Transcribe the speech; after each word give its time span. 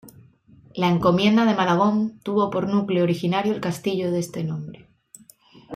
La 0.73 0.87
Encomienda 0.87 1.45
de 1.45 1.53
Malagón 1.53 2.19
tuvo 2.23 2.49
por 2.49 2.67
núcleo 2.67 3.03
originario 3.03 3.53
el 3.53 3.61
castillo 3.61 4.09
de 4.11 4.17
este 4.17 4.43
nombre. 4.43 4.89